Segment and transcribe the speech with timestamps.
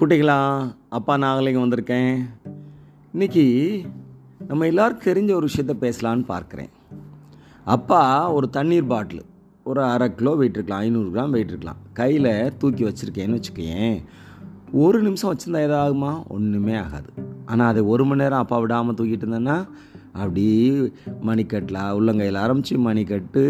[0.00, 0.36] குட்டிகளா
[0.96, 2.18] அப்பா நாகலிங்கம் வந்திருக்கேன்.
[3.14, 3.44] இன்னைக்கு
[4.48, 6.68] நம்ம எல்லாருக்கும் தெரிஞ்ச ஒரு விஷயத்த பேசலான்னு பார்க்குறேன்.
[7.74, 8.02] அப்பா
[8.36, 9.22] ஒரு தண்ணீர் பாட்டில்
[9.68, 12.30] ஒரு அரை கிலோ வெயிட் இருக்கலாம் ஐநூறு கிராம் வெயிட் இருக்கலாம் கையில்
[12.60, 13.96] தூக்கி வச்சுருக்கேன்னு வச்சுக்கேன்
[14.82, 17.10] ஒரு நிமிஷம் வச்சுருந்தா எதாகுமா ஒன்றுமே ஆகாது.
[17.46, 19.58] ஆனால் அதை ஒரு மணி நேரம் அப்பா விடாமல் தூக்கிட்டு இருந்தேன்னா
[20.20, 20.46] அப்படி
[21.30, 23.44] மணிக்கட்டில் உள்ளங்கையில் ஆரம்பித்து மணிக்கட்டு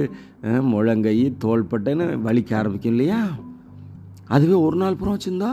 [0.72, 3.20] முழங்கை தோள்பட்டைன்னு வலிக்க ஆரம்பிக்கும் இல்லையா?
[4.36, 5.52] அதுவே ஒரு நாள் புறம் வச்சுருந்தா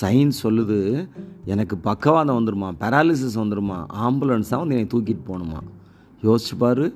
[0.00, 1.08] சயின்ஸ் சொல்லுது
[1.44, 5.60] எனக்கு பக்கவாதம் வந்துடுமா பேராலிசிஸ் வந்துடுமா ஆம்புலன்ஸ் தான் வந்து என்னை தூக்கிட்டு போகணுமா?
[6.22, 6.86] யோசிச்சு பாரு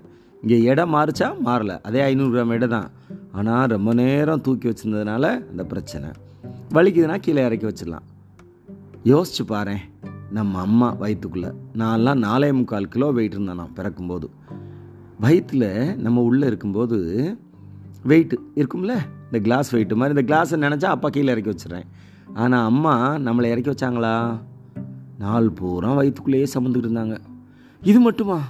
[0.43, 1.81] இங்கே இடம் மாறுச்சா மாறல.
[1.83, 2.91] அதே ஐநூறு கிராம் இடம் தான்.
[3.33, 6.09] ஆனால் ரொம்ப நேரம் தூக்கி வச்சிருந்ததுனால இந்த பிரச்சனை.
[6.75, 8.07] வலிக்குதுன்னா கீழே இறக்கி வச்சிடலாம்.
[9.05, 9.77] யோசிச்சு பாரு
[10.31, 14.31] நம்ம அம்மா வயிற்றுக்குள்ளே நான்லாம் நாலே முக்கால் கிலோ வெயிட் இருந்தேன் நான் பிறக்கும்போது.
[15.21, 16.99] வயிற்றில் நம்ம உள்ளே இருக்கும்போது
[18.11, 18.95] வெயிட்டு இருக்கும்ல?
[19.27, 20.15] இந்த கிளாஸ் வெயிட் மாதிரி.
[20.19, 21.89] இந்த கிளாஸை நினச்சா அப்பா கீழே இறக்கி வச்சிடறேன்.
[22.35, 24.41] ஆனால் அம்மா நம்மளை இறக்கி வச்சாங்களா?
[25.19, 27.19] நாள் பூரா வயிற்றுக்குள்ளேயே சமந்துக்கிட்டு இருந்தாங்க.
[27.83, 28.41] இது மட்டுமா?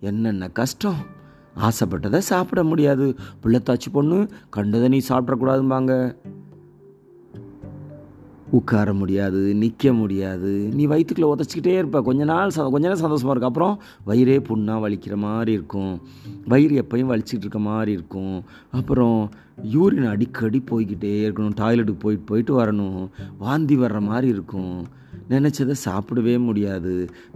[0.00, 0.96] என்னென்ன கஷ்டம்?
[1.56, 3.16] ஆசைப்பட்டதை சாப்பிட முடியாது.
[3.42, 6.16] பிள்ளைத்தாச்சி பொண்ணு கண்டதை நீ சாப்பிடக்கூடாதும்பாங்க.
[8.58, 10.50] உட்கார முடியாது நிற்க முடியாது.
[10.74, 12.02] நீ வயிற்றுக்குள்ளே உதச்சிக்கிட்டே இருப்ப.
[12.02, 13.74] கொஞ்ச நாள் ச கொஞ்ச நேரம் சந்தோஷமாக இருக்கும் அப்புறம்
[14.06, 15.94] வயிறே புண்ணாக வலிக்கிற மாதிரி இருக்கும்.
[16.46, 18.36] வயிறு எப்பயும் வலிச்சிட்டு இருக்க மாதிரி இருக்கும்.
[18.70, 19.30] அப்புறம்
[19.72, 21.56] யூரின் அடிக்கடி போய்கிட்டே இருக்கணும்.
[21.60, 23.08] டாய்லெட்டுக்கு போயிட்டு போயிட்டு வரணும்.
[23.38, 24.86] வாந்தி வர்ற மாதிரி இருக்கும்.
[25.32, 26.94] நினச்சதை சாப்பிடவே முடியாது.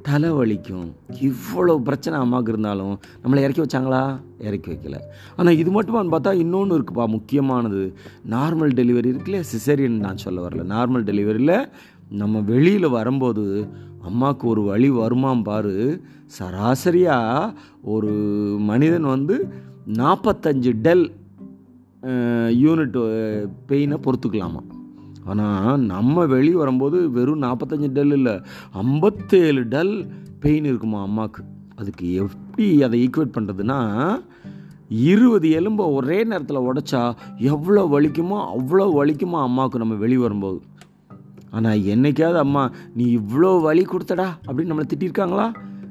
[0.08, 0.88] தலை வலிக்கும்.
[1.28, 4.02] இவ்வளோ பிரச்சனை அம்மாவுக்கு இருந்தாலும் நம்மளை இறக்கி வச்சாங்களா?
[4.48, 4.98] இறக்கி வைக்கல.
[5.36, 7.82] ஆனால் இது மட்டுமான்னு பார்த்தா இன்னொன்று இருக்குப்பா முக்கியமானது.
[8.36, 10.64] நார்மல் டெலிவரி இருக்குல்ல சிசேரியன் நான் சொல்ல வரல.
[10.74, 11.56] நார்மல் டெலிவரியில்
[12.22, 13.44] நம்ம வெளியில் வரும்போது
[14.08, 15.74] அம்மாவுக்கு ஒரு வழி வருமாம் பாரு.
[16.38, 17.54] சராசரியாக
[17.94, 18.12] ஒரு
[18.70, 19.36] மனிதன் வந்து
[20.00, 21.06] நாற்பத்தஞ்சு டெல்
[22.62, 22.96] யூனிட்
[23.68, 24.62] பெயினை பொறுத்துக்கலாமா
[25.28, 28.34] ஆனால் நம்ம வெளியே வரும்போது வெறும் நாற்பத்தஞ்சு டல் இல்லை
[28.72, 29.94] ஐம்பத்தேழு டல்
[30.40, 31.42] பெயின் இருக்குமா அம்மாவுக்கு
[31.76, 33.78] அதுக்கு எப்படி அதை ஈக்குவேட் பண்ணுறதுன்னா
[34.88, 37.00] இருபது எலும்பை ஒரே நேரத்தில் உடைச்சா
[37.38, 40.58] எவ்வளோ வலிக்குமோ அவ்வளோ வலிக்குமோ அம்மாவுக்கு நம்ம வெளியே வரும்போது?
[41.50, 42.62] ஆனால் என்னைக்காவது அம்மா
[42.94, 45.46] நீ இவ்வளோ வலி கொடுத்தடா அப்படின்னு நம்மளை திட்டிருக்காங்களா?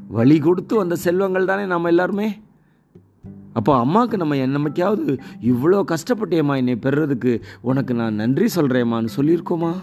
[0.07, 2.27] வலி கொடுத்து வந்த செல்வங்கள் தானே நம்ம எல்லாருமே?
[3.57, 9.73] அப்போ அம்மாவுக்கு நம்ம என்னமைக்காவது இவ்வளோ கஷ்டப்பட்டேம்மா என்னை பெறுறதுக்கு உனக்கு நான் நன்றி சொல்கிறேம்மான்னு சொல்லியிருக்கோமா?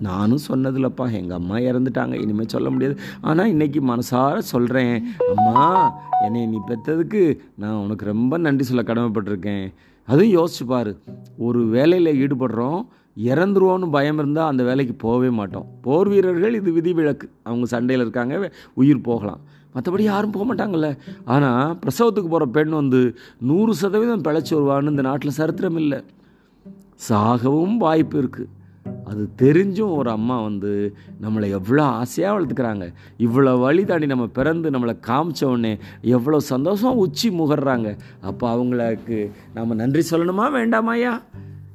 [0.00, 1.12] நானும் சொன்னதில்லப்பா.
[1.12, 2.14] எங்கள் அம்மா இறந்துட்டாங்க.
[2.20, 3.00] இனிமேல் சொல்ல முடியாது.
[3.20, 5.04] ஆனால் இன்றைக்கி மனசார சொல்கிறேன்
[5.36, 9.74] அம்மா என்னை நீ பெற்றதுக்கு நான் உனக்கு ரொம்ப நன்றி சொல்ல கடமைப்பட்டிருக்கேன்.
[10.06, 10.98] அதுவும் யோசிச்சு பாரு.
[11.38, 12.82] ஒரு வேலையில் ஈடுபடுறோம்.
[13.26, 15.68] இறந்துருவோன்னு பயம் இருந்தால் அந்த வேலைக்கு போகவே மாட்டோம்.
[15.80, 17.26] போர் வீரர்கள் இது விதிவிலக்கு.
[17.42, 19.40] அவங்க சண்டையில் இருக்காங்க உயிர் போகலாம்.
[19.74, 20.90] மற்றபடி யாரும் போக மாட்டாங்கல்ல.
[21.24, 23.00] ஆனால் பிரசவத்துக்கு போகிற பெண் வந்து
[23.38, 26.00] நூறு சதவீதம் பிழைச்சி வருவான்னு இந்த நாட்டில் சரித்திரம் இல்லை.
[27.08, 28.54] சாகவும் வாய்ப்பு இருக்குது
[29.10, 30.70] அது தெரிஞ்சும் ஒரு அம்மா வந்து
[31.22, 32.86] நம்மளை எவ்வளோ ஆசையாக வளர்த்துக்கிறாங்க.
[33.18, 37.90] இவ்வளோ வழி தாண்டி நம்ம பிறந்து நம்மளை காமிச்ச உடனே எவ்வளோ சந்தோஷம் உச்சி முகர்றாங்க.
[38.20, 39.18] அப்போ அவங்களுக்கு
[39.54, 41.14] நம்ம நன்றி சொல்லணுமா வேண்டாமாயா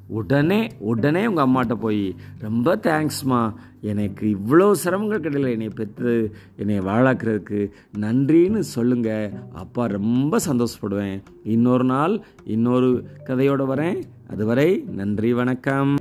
[0.07, 5.51] உடனே உடனே உங்கள் அம்மாட்ட போய் ரொம்ப தேங்க்ஸ்மா எனக்கு இவ்வளோ சிரமங்கள் கிடையில.
[5.51, 7.71] என்னை பெற்று என்னை வாழாக்குறதுக்கு.
[7.97, 11.21] நன்றின்னு சொல்லுங்கள் அப்பா ரொம்ப சந்தோஷப்படுவேன்.
[11.43, 14.03] இன்னொரு நாள் இன்னொரு கதையோடு வரேன்.
[14.29, 15.95] அதுவரை நன்றி வணக்கம்.